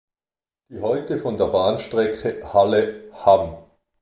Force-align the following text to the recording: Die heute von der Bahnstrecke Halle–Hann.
Die 0.69 0.81
heute 0.81 1.19
von 1.19 1.37
der 1.37 1.45
Bahnstrecke 1.45 2.51
Halle–Hann. 2.55 3.55